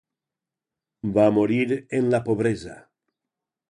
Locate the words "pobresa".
2.31-2.83